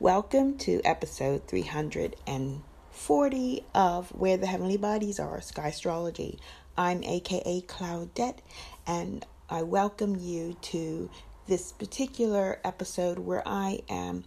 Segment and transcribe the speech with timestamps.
[0.00, 6.38] Welcome to episode 340 of Where the Heavenly Bodies Are Sky Astrology.
[6.76, 8.38] I'm AKA Claudette,
[8.86, 11.10] and I welcome you to
[11.48, 14.22] this particular episode where I am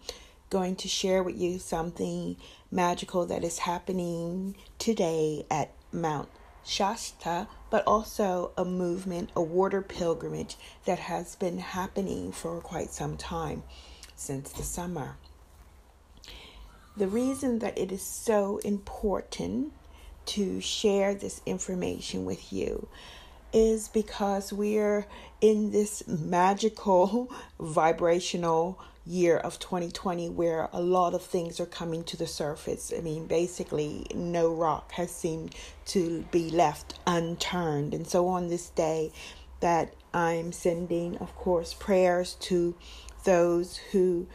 [0.50, 2.36] going to share with you something
[2.70, 6.28] magical that is happening today at Mount
[6.66, 13.16] Shasta, but also a movement, a water pilgrimage that has been happening for quite some
[13.16, 13.64] time
[14.18, 15.16] since the summer.
[16.98, 19.72] The reason that it is so important
[20.26, 22.90] to share this information with you
[23.54, 25.06] is because we're
[25.40, 32.18] in this magical vibrational year of 2020 where a lot of things are coming to
[32.18, 32.94] the surface.
[32.96, 35.56] I mean, basically, no rock has seemed
[35.88, 37.94] to be left unturned.
[37.94, 39.12] And so, on this day,
[39.62, 42.76] that I'm sending, of course, prayers to
[43.24, 44.28] those who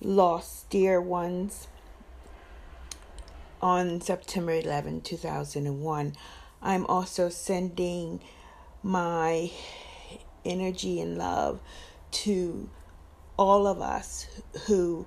[0.00, 1.68] lost dear ones
[3.66, 6.12] on September 11, 2001.
[6.62, 8.20] I'm also sending
[8.80, 9.50] my
[10.44, 11.58] energy and love
[12.12, 12.70] to
[13.36, 14.28] all of us
[14.66, 15.04] who,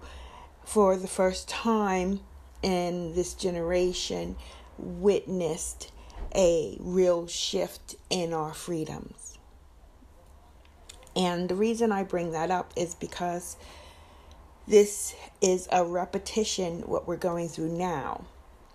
[0.66, 2.20] for the first time
[2.62, 4.36] in this generation,
[4.78, 5.94] witnessed
[6.36, 9.38] a real shift in our freedoms.
[11.16, 13.56] And the reason I bring that up is because
[14.68, 18.26] this is a repetition what we're going through now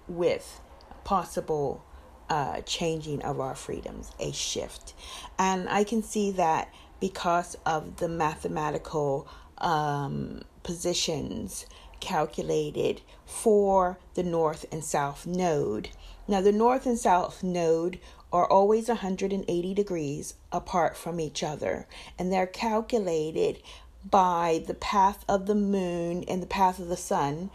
[0.08, 0.60] with
[1.04, 1.84] possible
[2.28, 4.94] uh, changing of our freedoms, a shift.
[5.38, 11.66] And I can see that because of the mathematical um, positions
[12.00, 15.90] calculated for the north and south node.
[16.26, 17.98] Now, the north and south node
[18.32, 21.86] are always 180 degrees apart from each other,
[22.18, 23.62] and they're calculated
[24.10, 27.50] by the path of the moon and the path of the sun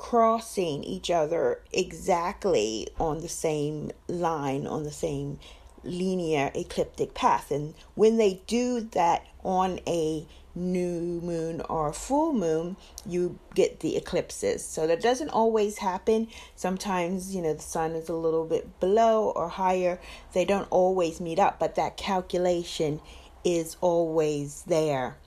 [0.00, 5.38] crossing each other exactly on the same line, on the same
[5.84, 7.50] linear ecliptic path.
[7.50, 13.94] And when they do that on a new moon or full moon, you get the
[13.94, 14.64] eclipses.
[14.64, 16.28] So that doesn't always happen.
[16.56, 20.00] Sometimes, you know, the sun is a little bit below or higher.
[20.32, 23.02] They don't always meet up, but that calculation
[23.44, 25.18] is always there.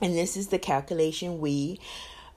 [0.00, 1.78] And this is the calculation we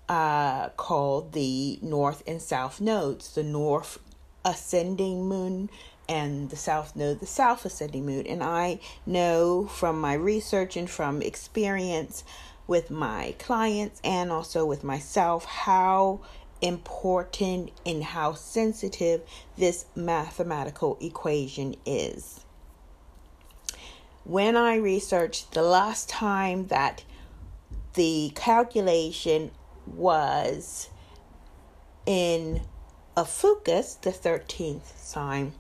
[0.08, 3.34] uh, called the north and south nodes.
[3.34, 4.00] The north
[4.44, 5.70] ascending moon
[6.08, 8.28] and the south node, the south ascending moon.
[8.28, 12.24] And I know from my research and from experience
[12.68, 16.22] with my clients and also with myself how
[16.62, 19.22] important and how sensitive
[19.58, 22.42] this mathematical equation is.
[24.24, 27.04] When I researched the last time that
[27.94, 29.52] the calculation
[29.88, 30.90] was
[32.06, 32.62] in
[33.18, 35.54] Ophiuchus, the 13th sign.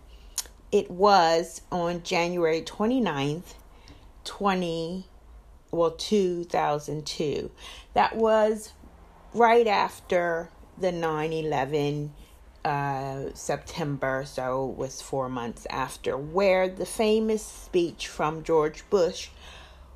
[0.71, 3.53] It was on January 29th,
[4.25, 5.05] 20
[5.75, 7.51] well 2002.
[7.93, 8.73] That was
[9.33, 12.09] right after the 9/11
[12.63, 19.29] uh, September, so it was four months after, where the famous speech from George Bush,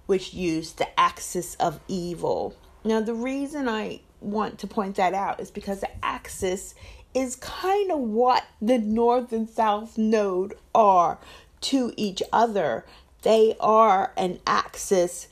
[0.06, 2.56] which used the axis of evil.
[2.84, 6.76] Now, the reason I want to point that out is because the axis
[7.14, 11.18] is kind of what the north and south node are
[11.62, 12.86] to each other.
[13.24, 15.28] They are an axis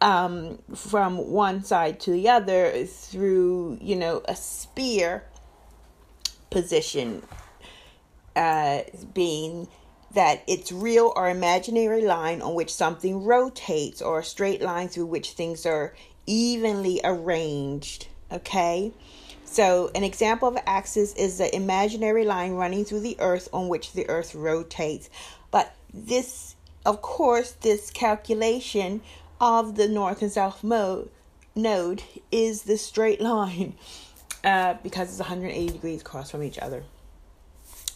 [0.00, 5.24] um, from one side to the other through, you know, a spear
[6.50, 7.22] position,
[8.36, 8.80] uh,
[9.14, 9.68] being
[10.14, 15.06] that it's real or imaginary line on which something rotates or a straight line through
[15.06, 15.94] which things are
[16.26, 18.92] evenly arranged Okay?
[19.44, 23.68] So, an example of an axis is the imaginary line running through the earth on
[23.68, 25.10] which the earth rotates.
[25.50, 26.56] But this,
[26.86, 29.02] of course, this calculation
[29.40, 31.10] of the north and south mode
[31.54, 33.74] node is the straight line
[34.44, 36.84] uh, because it's 180 degrees across from each other.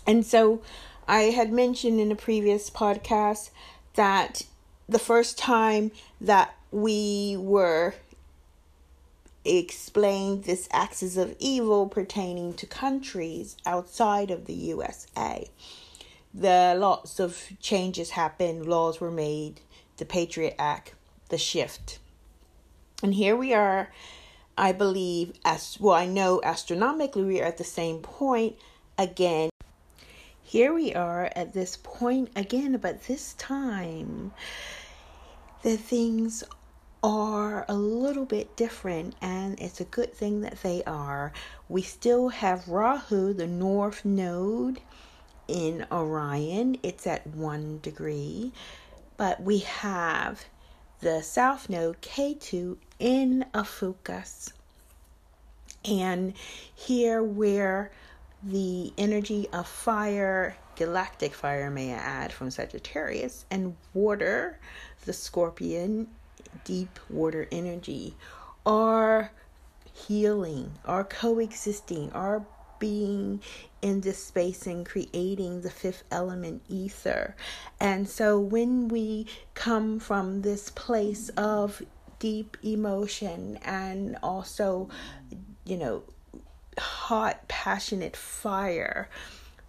[0.06, 0.60] And so,
[1.08, 3.50] I had mentioned in a previous podcast
[3.94, 4.42] that
[4.88, 5.90] the first time
[6.20, 7.94] that we were
[9.46, 15.50] explained this axis of evil pertaining to countries outside of the USA.
[16.34, 19.60] The lots of changes happened, laws were made,
[19.96, 20.94] the Patriot Act,
[21.28, 21.98] the shift.
[23.02, 23.92] And here we are,
[24.58, 28.56] I believe, as well, I know astronomically we are at the same point
[28.98, 29.50] again.
[30.42, 34.32] Here we are at this point again, but this time
[35.62, 36.44] the things
[37.02, 41.32] are a little bit different, and it's a good thing that they are.
[41.68, 44.80] We still have Rahu, the north node
[45.48, 48.52] in Orion, it's at one degree,
[49.16, 50.44] but we have
[51.00, 54.52] the south node Ketu in Ophiuchus.
[55.84, 56.34] And
[56.74, 57.92] here, where
[58.42, 64.58] the energy of fire, galactic fire, may I add, from Sagittarius, and water,
[65.04, 66.08] the scorpion,
[66.64, 68.14] deep water energy,
[68.64, 69.30] are
[69.92, 72.44] healing, are coexisting, are
[72.78, 73.40] being
[73.82, 77.34] in this space and creating the fifth element ether.
[77.80, 81.82] And so when we come from this place of
[82.18, 84.88] deep emotion and also,
[85.64, 86.02] you know,
[86.78, 89.08] hot, passionate fire,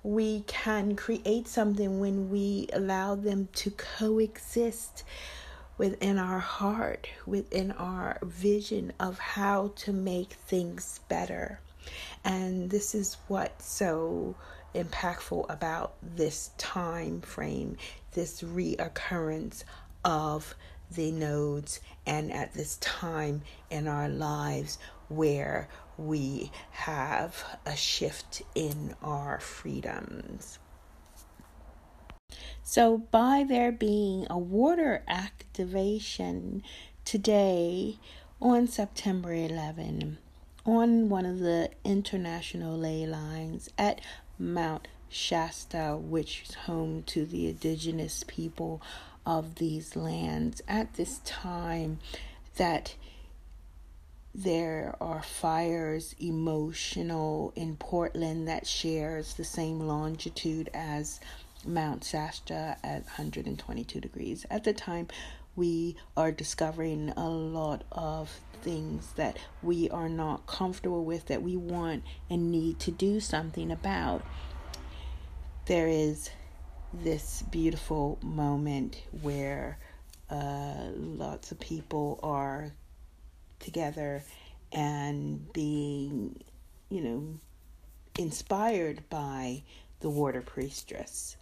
[0.04, 5.04] we can create something when we allow them to coexist
[5.78, 11.60] within our heart, within our vision of how to make things better.
[12.24, 14.36] And this is what's so
[14.74, 17.78] impactful about this time frame,
[18.14, 19.64] this reoccurrence
[20.04, 20.56] of
[20.92, 24.78] the nodes, and at this time in our lives
[25.10, 30.60] where we have a shift in our freedoms.
[32.70, 36.64] So, by there being a water activation
[37.06, 37.96] today
[38.42, 40.18] on September 11,
[40.66, 44.02] on one of the international ley lines at
[44.38, 48.82] Mount Shasta, which is home to the indigenous people
[49.26, 52.00] of these lands, at this time
[52.58, 52.96] that
[54.36, 61.22] there are fires emotional in Portland that shares the same longitude as
[61.68, 64.46] Mount Shasta at 122 degrees.
[64.50, 65.08] At the time,
[65.56, 68.30] we are discovering a lot of
[68.62, 73.72] things that we are not comfortable with, that we want and need to do something
[73.72, 74.24] about.
[75.66, 76.30] There is
[76.94, 79.78] this beautiful moment where
[80.30, 82.72] uh, lots of people are
[83.60, 84.24] together
[84.72, 86.44] and being,
[86.90, 87.40] you know,
[88.18, 89.64] inspired by
[90.00, 91.37] the water priestess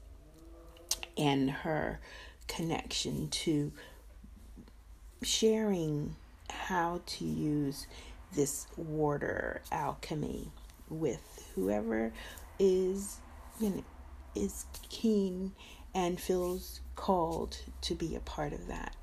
[1.17, 1.99] and her
[2.47, 3.71] connection to
[5.23, 6.15] sharing
[6.49, 7.87] how to use
[8.33, 10.51] this water alchemy
[10.89, 12.11] with whoever
[12.59, 13.19] is
[13.59, 13.83] you know
[14.35, 15.53] is keen
[15.93, 18.95] and feels called to be a part of that.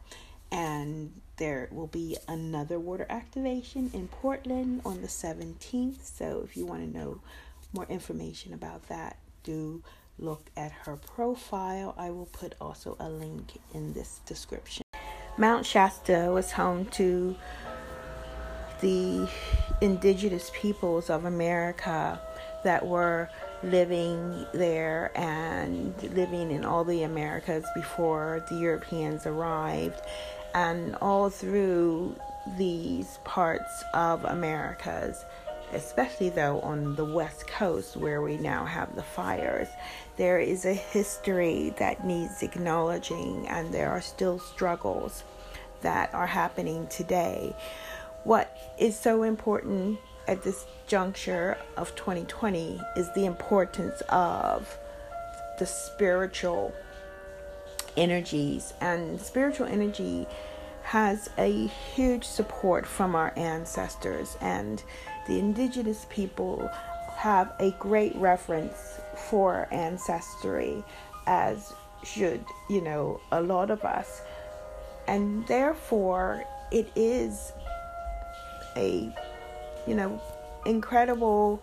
[0.51, 6.67] And there will be another water activation in Portland on the 17th so if you
[6.67, 7.21] want to know
[7.73, 9.83] more information about that do
[10.19, 11.95] look at her profile.
[11.97, 14.83] I will put also a link in this description.
[15.37, 17.35] Mount Shasta was home to
[18.81, 19.29] the
[19.81, 22.21] indigenous peoples of America
[22.65, 23.29] that were
[23.63, 30.01] living there and living in all the Americas before the Europeans arrived.
[30.55, 32.17] And all through
[32.59, 35.25] these parts of Americas,
[35.73, 39.69] especially though on the West Coast where we now have the fires,
[40.17, 45.25] there is a history that needs acknowledging, and there are still struggles
[45.81, 47.55] that are happening today.
[48.25, 49.99] What is so important
[50.29, 54.79] at this juncture of 2020 is the importance of
[55.59, 56.73] the spiritual
[57.97, 60.27] energies, and spiritual energy
[60.83, 64.83] has a huge support from our ancestors, and
[65.27, 66.71] the indigenous people
[67.17, 70.83] have a great reference for ancestry,
[71.27, 71.73] as
[72.05, 74.23] should, you know, a lot of us.
[75.07, 77.53] And therefore, it is
[78.77, 79.15] a,
[79.87, 80.21] you know,
[80.67, 81.63] incredible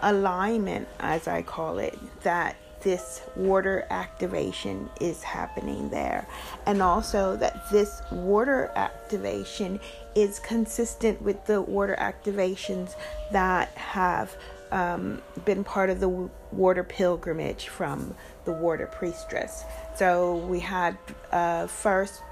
[0.00, 6.26] alignment, as I call it, that this water activation is happening there.
[6.66, 9.80] And also that this water activation
[10.14, 12.94] is consistent with the water activations
[13.32, 14.36] that have
[14.72, 16.08] um, been part of the
[16.52, 18.14] water pilgrimage from
[18.44, 19.64] the water priestess.
[19.94, 20.96] So we had
[21.32, 22.22] uh, first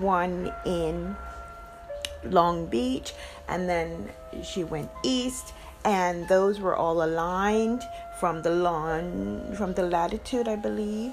[0.00, 1.16] one in
[2.24, 3.12] Long Beach,
[3.48, 4.08] and then
[4.42, 5.52] she went east,
[5.84, 7.82] and those were all aligned
[8.18, 11.12] from the lawn from the latitude, I believe,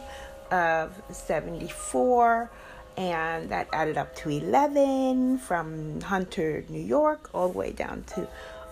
[0.51, 2.49] of 74
[2.97, 8.27] and that added up to 11 from Hunter, New York, all the way down to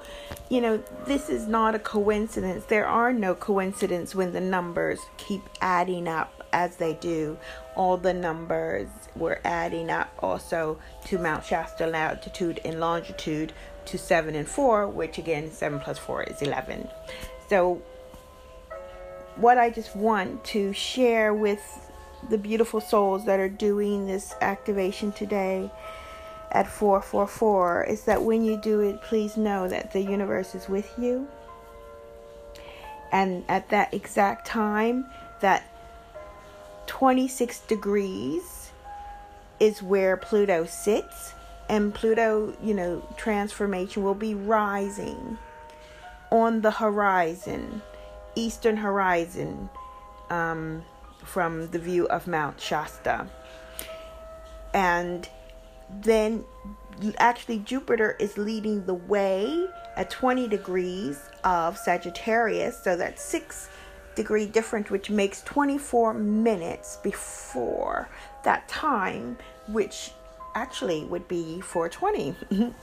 [0.50, 2.66] you know, this is not a coincidence.
[2.66, 7.38] There are no coincidences when the numbers keep adding up as they do.
[7.76, 13.54] All the numbers were adding up also to Mount Shasta latitude and longitude
[13.86, 16.88] to 7 and 4, which again, 7 plus 4 is 11.
[17.48, 17.82] So,
[19.36, 21.92] what I just want to share with
[22.30, 25.70] the beautiful souls that are doing this activation today
[26.52, 30.92] at 444 is that when you do it, please know that the universe is with
[30.98, 31.28] you.
[33.12, 35.08] And at that exact time,
[35.42, 35.64] that
[36.88, 38.72] 26 degrees
[39.60, 41.34] is where Pluto sits.
[41.70, 45.38] And Pluto, you know, transformation will be rising
[46.32, 47.82] on the horizon,
[48.36, 49.70] eastern horizon,
[50.30, 50.84] um,
[51.24, 53.28] from the view of Mount Shasta.
[54.74, 55.28] And
[56.02, 56.44] then
[57.18, 63.70] actually Jupiter is leading the way at 20 degrees of Sagittarius, so that's 6
[64.16, 68.08] degree difference which makes 24 minutes before
[68.44, 69.38] that time
[69.68, 70.12] which
[70.56, 72.36] actually would be 420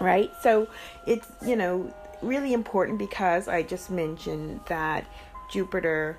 [0.00, 0.68] right so
[1.06, 1.92] it's you know
[2.22, 5.04] really important because i just mentioned that
[5.50, 6.18] jupiter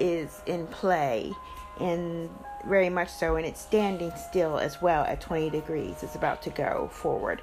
[0.00, 1.32] is in play
[1.80, 2.28] and
[2.64, 6.02] very much so, and it's standing still as well at 20 degrees.
[6.02, 7.42] It's about to go forward.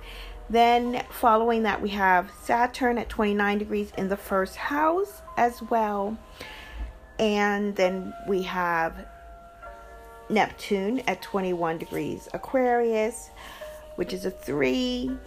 [0.49, 6.17] Then, following that, we have Saturn at 29 degrees in the first house as well.
[7.19, 9.05] And then we have
[10.29, 13.29] Neptune at 21 degrees Aquarius,
[13.95, 15.17] which is a 3.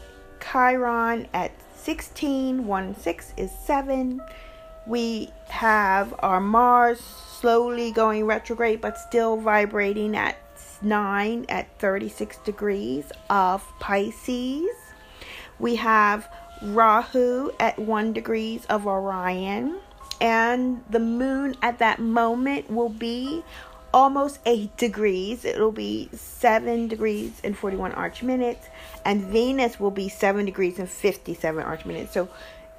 [0.41, 4.23] Chiron at 16, 1 6 is 7.
[4.87, 10.37] We have our Mars slowly going retrograde but still vibrating at
[10.81, 14.71] 9 at 36 degrees of Pisces.
[15.59, 16.29] We have
[16.63, 19.81] Rahu at 1 degrees of Orion
[20.21, 23.43] and the moon at that moment will be
[23.93, 25.45] almost 8 degrees.
[25.45, 28.69] It'll be 7 degrees and 41 arch minutes
[29.05, 32.13] and Venus will be 7 degrees and 57 arch minutes.
[32.13, 32.29] So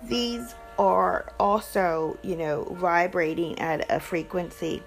[0.03, 4.81] these are also, you know, vibrating at a frequency.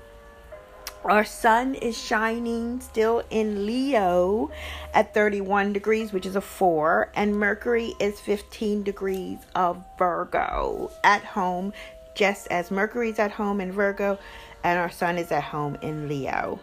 [1.05, 4.51] Our sun is shining still in Leo
[4.93, 11.23] at 31 degrees, which is a 4, and Mercury is 15 degrees of Virgo at
[11.23, 11.73] home,
[12.17, 14.19] just as Mercury's at home in Virgo
[14.67, 16.59] and our sun is at home in Leo.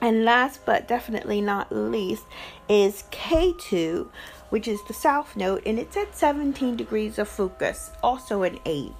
[0.00, 2.24] And last but definitely not least
[2.70, 4.08] is Ketu,
[4.48, 8.92] which is the south node, and it's at 17 degrees of focus, also an 8.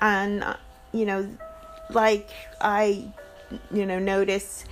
[0.00, 0.56] And, uh,
[0.92, 1.28] you know,
[1.90, 2.30] like
[2.62, 3.12] I,
[3.70, 4.64] you know, noticed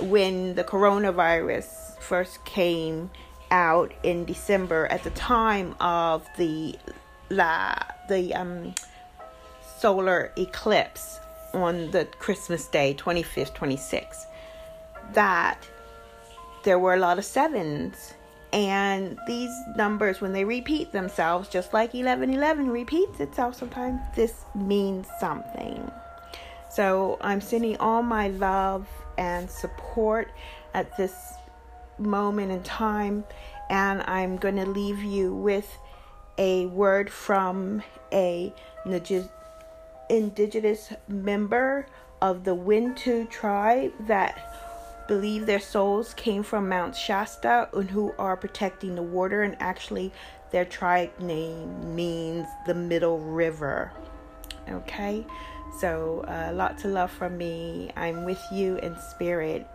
[0.00, 3.10] when the coronavirus first came
[3.50, 6.74] out in December at the time of the
[7.30, 7.74] la
[8.08, 8.74] the um
[9.78, 11.20] solar eclipse
[11.54, 14.26] on the Christmas day 25th 26th
[15.12, 15.66] that
[16.64, 18.14] there were a lot of sevens
[18.52, 25.06] and these numbers, when they repeat themselves, just like 1111 repeats itself sometimes, this means
[25.20, 25.90] something.
[26.70, 28.88] So I'm sending all my love
[29.18, 30.30] and support
[30.72, 31.14] at this
[31.98, 33.24] moment in time.
[33.68, 35.70] And I'm going to leave you with
[36.38, 38.54] a word from a
[40.10, 41.86] indigenous member
[42.20, 48.36] of the Wintu tribe that believe their souls came from Mount Shasta and who are
[48.36, 50.12] protecting the water, and actually,
[50.50, 53.92] their tribe name means the middle river.
[54.68, 55.26] Okay,
[55.78, 57.90] so uh, lots of love from me.
[57.96, 59.66] I'm with you in spirit.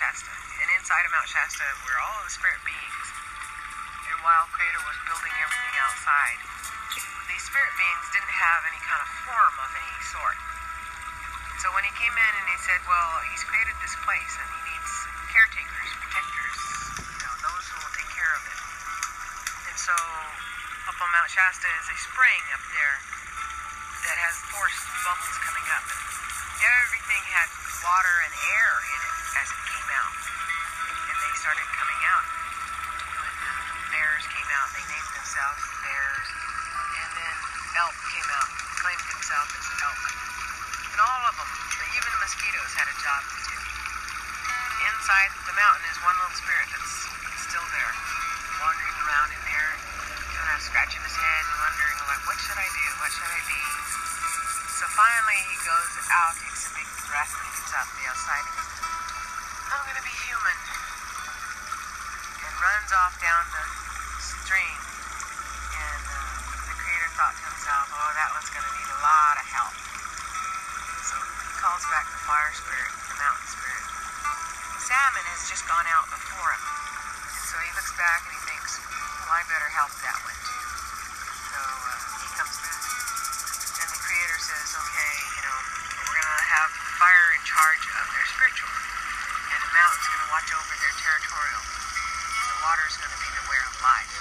[0.00, 0.32] Shasta
[0.64, 3.06] And inside of Mount Shasta were all of the spirit beings.
[4.08, 6.40] And while Creator was building everything outside,
[7.28, 10.40] these spirit beings didn't have any kind of form of any sort.
[11.60, 14.60] So when he came in and he said, well, he's created this place and he
[14.72, 14.90] needs
[15.36, 16.58] caretakers, protectors,
[16.96, 18.58] you know, those who will take care of it.
[19.68, 19.96] And so
[20.88, 23.19] up on Mount Shasta is a spring up there
[24.10, 25.86] that has forced bubbles coming up.
[26.82, 27.46] Everything had
[27.78, 30.14] water and air in it as it came out
[31.06, 32.26] And they started coming out.
[33.22, 33.50] When uh,
[33.94, 36.26] bears came out, they named themselves bears.
[36.26, 37.36] And then
[37.78, 38.50] elk came out,
[38.82, 40.02] claimed himself as elk.
[40.90, 41.50] And all of them,
[41.94, 43.58] even the mosquitoes, had a job to do.
[44.90, 47.06] Inside the mountain is one little spirit that's
[47.46, 47.94] still there,
[48.58, 49.70] wandering around in there,
[50.34, 52.89] kind of scratching his head and wondering, like, what should I do?
[55.00, 59.80] Finally he goes out, takes a big breath, and gets out the outside and I'm
[59.96, 60.58] to be human.
[62.44, 63.64] And runs off down the
[64.20, 64.76] stream.
[65.72, 69.46] And uh, the creator thought to himself, oh, that one's to need a lot of
[69.48, 69.72] help.
[71.08, 73.84] So he calls back the fire spirit, the mountain spirit.
[74.84, 76.64] Salmon has just gone out before him.
[77.48, 78.76] So he looks back and he thinks,
[79.24, 80.29] well, I better help that one
[87.60, 88.72] charge of their spiritual.
[89.52, 91.60] And the mountain's going to watch over their territorial.
[91.60, 94.12] And the water's going to be the way of life.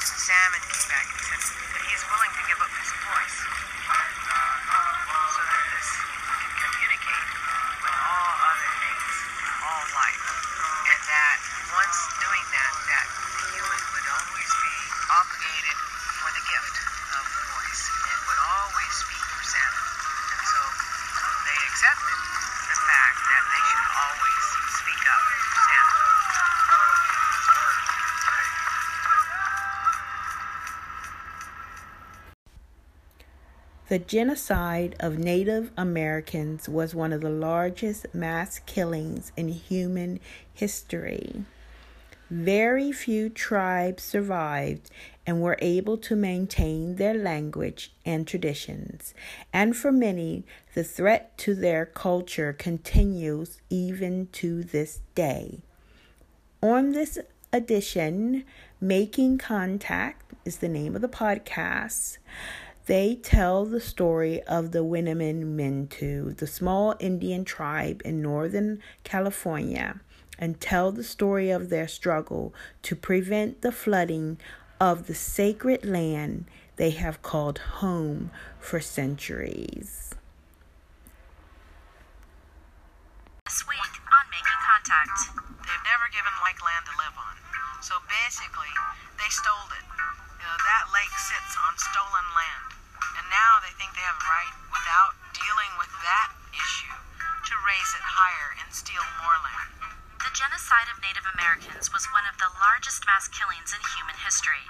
[0.00, 2.88] And the salmon came back and said that he is willing to give up his
[2.96, 3.36] voice
[33.88, 40.18] The genocide of Native Americans was one of the largest mass killings in human
[40.52, 41.44] history.
[42.28, 44.90] Very few tribes survived
[45.24, 49.14] and were able to maintain their language and traditions,
[49.52, 55.60] and for many, the threat to their culture continues even to this day.
[56.60, 57.20] On this
[57.52, 58.42] edition,
[58.80, 62.18] Making Contact is the name of the podcast.
[62.86, 69.98] They tell the story of the Winnemem Wintu, the small Indian tribe in Northern California,
[70.38, 74.38] and tell the story of their struggle to prevent the flooding
[74.80, 76.44] of the sacred land
[76.76, 80.14] they have called home for centuries.
[83.46, 83.64] This
[87.86, 88.74] So basically,
[89.14, 89.86] they stole it.
[89.86, 92.74] You know, that lake sits on stolen land.
[93.14, 97.94] And now they think they have a right, without dealing with that issue, to raise
[97.94, 99.70] it higher and steal more land.
[100.18, 104.66] The genocide of Native Americans was one of the largest mass killings in human history.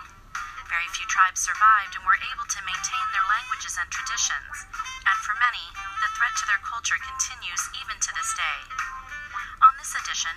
[0.68, 4.68] Very few tribes survived and were able to maintain their languages and traditions,
[5.08, 5.72] and for many,
[6.04, 8.60] the threat to their culture continues even to this day.
[9.64, 10.36] On this edition,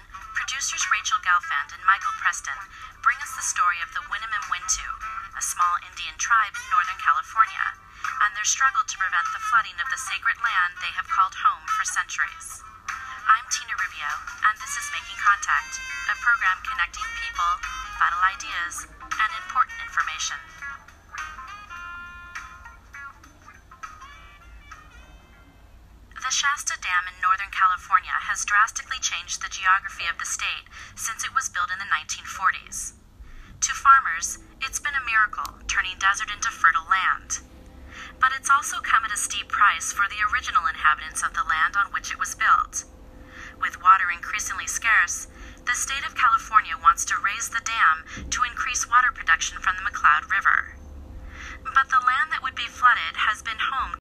[0.49, 2.57] producers Rachel Gelfand and Michael Preston
[3.05, 4.89] bring us the story of the Winnemem Wintu,
[5.37, 7.77] a small Indian tribe in Northern California,
[8.25, 11.61] and their struggle to prevent the flooding of the sacred land they have called home
[11.77, 12.65] for centuries.
[13.29, 14.09] I'm Tina Rubio,
[14.49, 15.77] and this is Making Contact,
[16.09, 17.51] a program connecting people,
[18.01, 20.41] vital ideas, and important information.
[28.39, 30.63] Has drastically changed the geography of the state
[30.95, 32.95] since it was built in the 1940s.
[33.59, 37.43] To farmers, it's been a miracle, turning desert into fertile land.
[38.15, 41.75] But it's also come at a steep price for the original inhabitants of the land
[41.75, 42.87] on which it was built.
[43.59, 45.27] With water increasingly scarce,
[45.67, 49.83] the state of California wants to raise the dam to increase water production from the
[49.83, 50.79] McCloud River.
[51.75, 53.91] But the land that would be flooded has been home